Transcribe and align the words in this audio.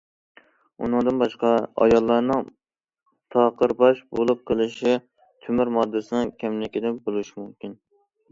ئۇنىڭدىن 0.85 1.19
باشقا، 1.23 1.49
ئاياللارنىڭ 1.83 2.47
تاقىر 3.35 3.75
باش 3.83 4.01
بولۇپ 4.19 4.41
قېلىشى 4.51 4.95
تۆمۈر 5.45 5.73
ماددىسىنىڭ 5.77 6.33
كەملىكىدىن 6.45 6.99
بولۇشى 7.05 7.37
مۇمكىن. 7.43 7.77